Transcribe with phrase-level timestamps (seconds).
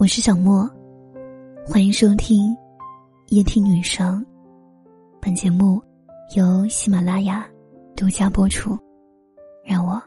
[0.00, 0.66] 我是小莫，
[1.66, 2.56] 欢迎收听
[3.28, 4.24] 夜听女生。
[5.20, 5.78] 本节目
[6.34, 7.46] 由喜马拉雅
[7.94, 8.70] 独家播出。
[9.62, 10.02] 让我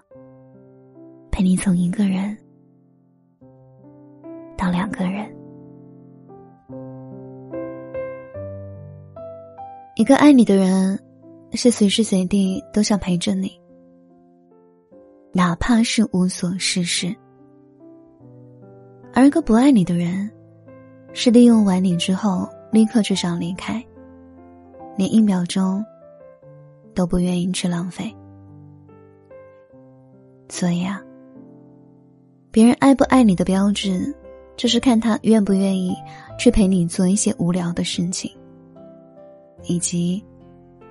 [1.30, 2.36] 陪你从一个人
[4.58, 5.32] 到两个人。
[9.96, 11.00] 一个爱你的人，
[11.52, 13.52] 是随时随地都想陪着你，
[15.32, 17.16] 哪怕是无所事事。
[19.14, 20.30] 而一个不爱你的人，
[21.14, 23.84] 是利用完你之后立刻就想离开，
[24.98, 25.86] 连一秒钟
[26.96, 28.14] 都不愿意去浪费。
[30.50, 31.00] 所以啊，
[32.52, 34.14] 别人爱不爱你的标志，
[34.58, 35.96] 就是看他愿不愿意
[36.40, 38.32] 去陪你做一些无聊的事情，
[39.64, 40.24] 以及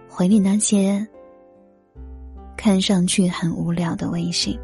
[0.09, 1.05] 回你那些
[2.57, 4.57] 看上去很无聊的微信。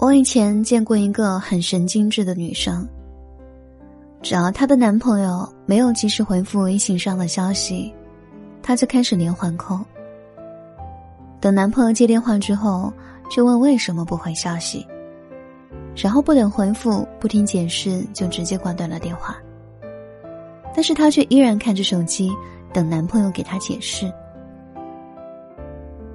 [0.00, 2.86] 我以前见过一个很神经质的女生，
[4.22, 7.92] 只要她的男朋友没有及时回复微信上的消息，
[8.62, 9.80] 她就开始连环扣。
[11.40, 12.92] 等男朋友接电话之后，
[13.28, 14.86] 就问为什么不回消息，
[15.96, 19.36] 然后不等回复、不听解释就直接挂断了电话。
[20.76, 22.30] 但是她却依然看着手机，
[22.72, 24.08] 等男朋友给她解释。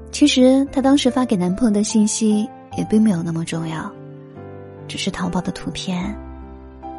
[0.09, 2.47] 其实她当时发给男朋友的信息。
[2.77, 3.91] 也并没有那么重要，
[4.87, 6.15] 只是淘宝的图片，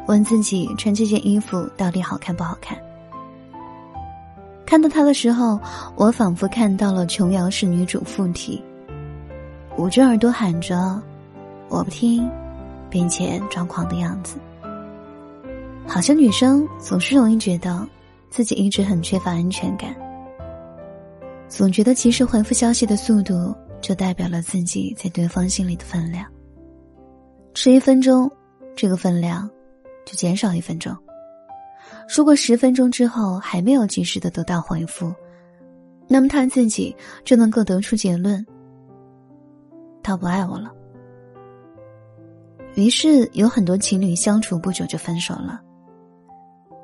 [0.07, 2.77] 问自己穿这件衣服到底好看不好看。
[4.65, 5.59] 看到他的时候，
[5.95, 8.63] 我仿佛看到了琼瑶式女主附体，
[9.77, 10.99] 捂着耳朵喊着
[11.69, 12.27] “我不听”，
[12.89, 14.37] 并且装狂的样子。
[15.87, 17.87] 好像女生总是容易觉得
[18.31, 19.95] 自己一直很缺乏安全感，
[21.47, 23.55] 总觉得及时回复消息的速度。
[23.85, 26.25] 就代表了自己在对方心里的分量。
[27.53, 28.27] 迟一分钟，
[28.75, 29.47] 这个分量
[30.07, 30.91] 就减少一分钟。
[32.09, 35.13] 如果十分钟之后还没有及时的得到回复，
[36.07, 38.43] 那么他自己就能够得出结论：
[40.01, 40.73] 他不爱我了。
[42.73, 45.61] 于是有很多情侣相处不久就分手了。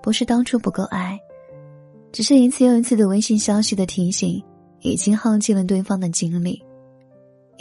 [0.03, 1.19] 不是当初不够爱，
[2.11, 4.39] 只是一次又一次的微信消息的提醒，
[4.81, 6.63] 已经耗尽了对方的精力。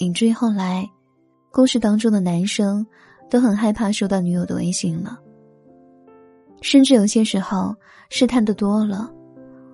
[0.00, 0.88] 以至于后来，
[1.52, 2.86] 故事当中的男生
[3.28, 5.18] 都很害怕收到女友的微信了，
[6.62, 7.76] 甚至有些时候
[8.08, 9.12] 试探的多了，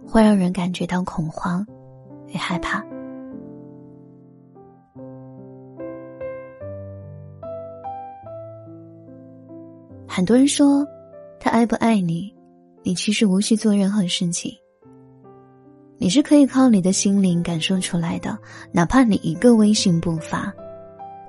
[0.05, 1.65] 会让人感觉到恐慌
[2.27, 2.85] 与害怕。
[10.09, 10.85] 很多人说，
[11.39, 12.35] 他爱不爱你，
[12.83, 14.53] 你其实无需做任何事情。
[15.99, 18.37] 你是可以靠你的心灵感受出来的，
[18.71, 20.53] 哪怕你一个微信不发，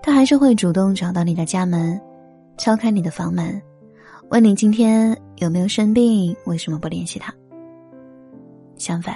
[0.03, 1.99] 他还是会主动找到你的家门，
[2.57, 3.61] 敲开你的房门，
[4.29, 7.33] 问你今天有没有生病，为什么不联系他。
[8.75, 9.15] 相反，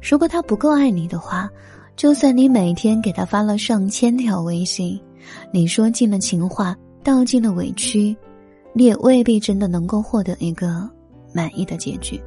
[0.00, 1.50] 如果他不够爱你的话，
[1.96, 4.98] 就算你每天给他发了上千条微信，
[5.52, 8.16] 你说尽了情话，道尽了委屈，
[8.72, 10.88] 你也未必真的能够获得一个
[11.34, 12.18] 满意的结局。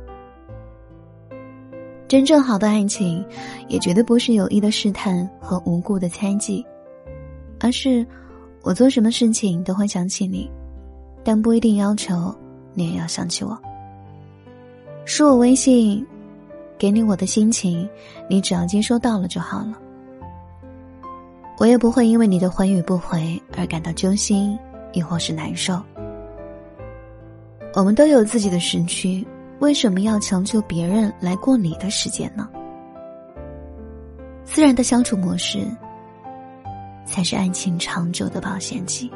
[2.13, 3.25] 真正好的爱情，
[3.67, 6.63] 也绝对不是有意的试探和无故的猜忌，
[7.59, 8.05] 而是
[8.61, 10.47] 我做什么事情都会想起你，
[11.23, 12.31] 但不一定要求
[12.75, 13.57] 你也要想起我。
[15.05, 16.05] 是我微信，
[16.77, 17.89] 给你我的心情，
[18.29, 19.73] 你只要接收到了就好了。
[21.57, 24.55] 我也不会因为你的回与不回而感到揪心，
[24.91, 25.81] 亦或是难受。
[27.73, 29.25] 我们都有自己的时区。
[29.63, 32.49] 为什么要强求别人来过你的时间呢？
[34.43, 35.65] 自然的相处模式，
[37.05, 39.09] 才是爱情长久的保鲜期。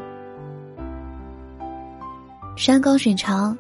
[2.56, 3.58] 山高水长，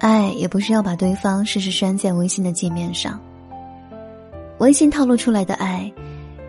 [0.00, 3.18] 爱也不是要把对方时时拴在微信的界面上。
[4.58, 5.90] 微信套路出来的爱，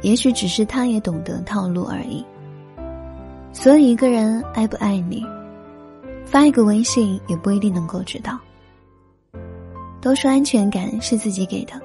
[0.02, 2.25] 也许只是他也懂得套路而已。
[3.54, 5.25] 所以，一个人爱不爱你，
[6.25, 8.38] 发一个微信也不一定能够知道。
[10.01, 11.80] 都说安全感是自己给的，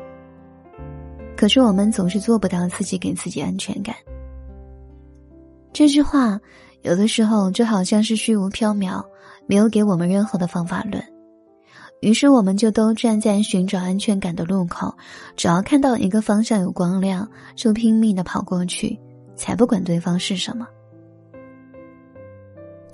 [1.37, 3.95] 可是我们总是做不到自己给自己安全感。
[5.71, 6.41] 这句话
[6.81, 9.05] 有的时候就好像是虚无缥缈，
[9.47, 11.03] 没有给我们任何的方法论。
[12.01, 14.95] 于是我们就都站在寻找安全感的路口，
[15.37, 18.99] 只要看到一个方向有光亮，就拼命的跑过去，
[19.35, 20.67] 才不管对方是什么。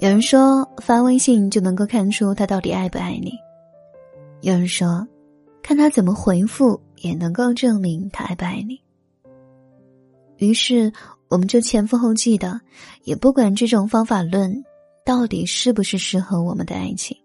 [0.01, 3.33] 有人说发微信就能够看出他到底爱不爱你，
[4.41, 5.07] 有人说。
[5.63, 8.81] 看他怎么回复，也能够证明他爱不爱你。
[10.39, 10.93] 于是
[11.29, 12.61] 我们就前赴后继的，
[13.05, 14.65] 也不管这种方法论
[15.05, 17.17] 到底是不是适合我们的爱情。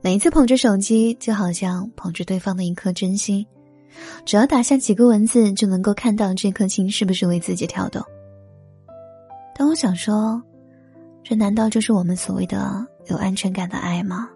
[0.00, 3.46] 每一次捧着手机，就好像捧着对方的一颗真心，
[4.24, 8.02] 只要打下几个文字，就能够看到这颗心是不是为自己跳动。
[9.54, 10.42] 但我想说，
[11.22, 14.28] 这难道就是我们所谓的有安全感的爱吗？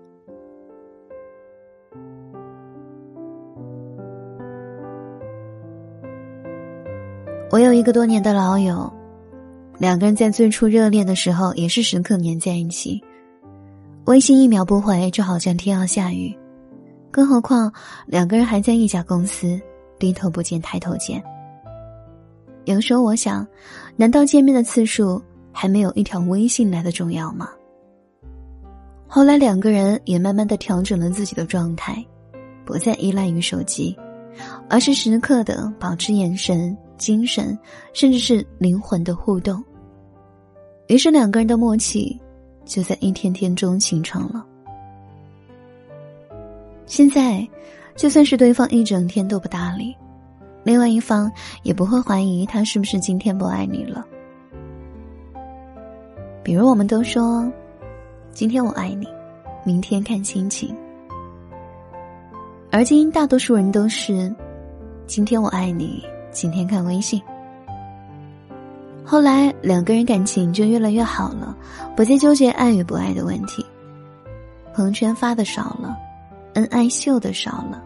[7.49, 8.93] 我有一个多年的老友，
[9.79, 13.01] 两个人在最初热恋的时候也是时刻黏在一起，
[14.07, 16.37] 微信一秒不回就好像天要下雨，
[17.09, 17.73] 更何况
[18.05, 19.61] 两个人还在一家公司，
[19.97, 21.23] 低头不见抬头见。
[22.65, 23.47] 有时候我想，
[23.95, 25.23] 难道见面的次数
[25.53, 27.49] 还没有一条微信来的重要吗？
[29.07, 32.05] 后来两个人也慢慢的调整了自己的状态，
[32.65, 33.97] 不再依赖于手机，
[34.69, 36.77] 而是时刻的保持眼神。
[36.97, 37.59] 精神，
[37.93, 39.63] 甚至是灵魂的互动。
[40.89, 42.19] 于是两个人的默契，
[42.65, 44.45] 就在一天天中形成了。
[46.87, 47.47] 现在，
[47.97, 49.97] 就算是对方一整天都不搭理，
[50.63, 51.31] 另外一方
[51.65, 54.07] 也不会怀疑他是不是今天不爱你了。
[56.45, 57.45] 比如，我们都说，
[58.33, 59.09] 今天我爱你，
[59.65, 60.73] 明天看心情。
[62.71, 64.33] 而今大多数人都是，
[65.07, 66.05] 今天我爱你。
[66.37, 67.19] 今天看微信，
[69.03, 71.57] 后来两个人感情就越来越好了，
[71.97, 73.65] 不再纠结爱与不爱的问题。
[74.75, 75.97] 朋友圈发的少了，
[76.53, 77.83] 恩爱秀的少了，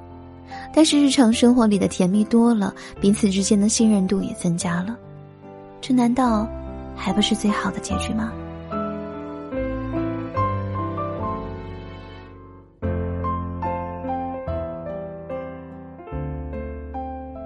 [0.75, 4.97] 但是日常生活里的甜蜜多了，彼此之间的信任度也增加了。
[5.81, 6.45] 这难道
[6.97, 8.33] 还不是最好的结局吗？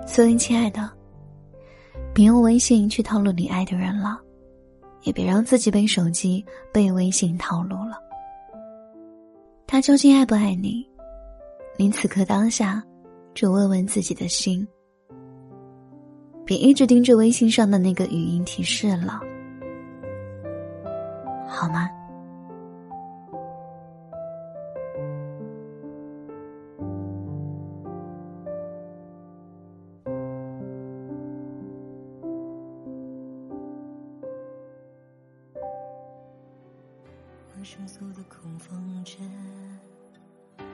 [0.07, 0.89] 所以，亲爱的，
[2.15, 4.21] 别用微信去套路你爱的人了，
[5.03, 7.99] 也别让自己被手机、被微信套路了。
[9.67, 10.89] 他究竟爱不爱你？
[11.77, 12.81] 你此刻当下，
[13.35, 14.65] 就问问自己的心。
[16.45, 19.21] 别一直盯着微信上的那个语音提示了，
[21.49, 21.91] 好吗？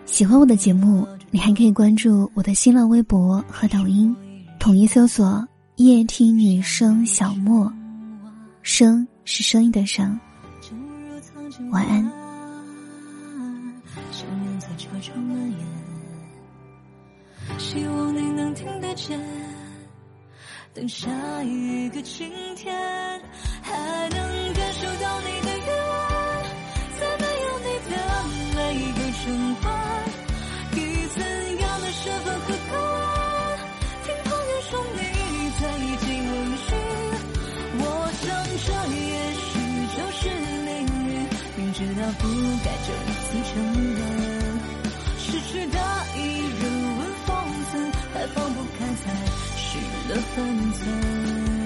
[0.06, 4.14] 喜欢我的节目，你还可以关注我的新浪微博和抖音，
[4.58, 7.73] 统一搜索“夜听女生小莫”，
[8.62, 10.19] 声是声音的声。
[11.70, 12.11] 晚安。
[17.58, 19.20] 希望你能听得见，
[20.75, 21.11] 等下
[21.43, 22.75] 一个晴天，
[23.62, 24.19] 还能
[24.55, 25.50] 感受到你的
[49.05, 49.14] 才
[49.56, 51.60] 失了分寸。